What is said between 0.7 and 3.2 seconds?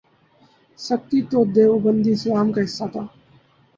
سختی تو دیوبندی اسلام کا حصہ تھا۔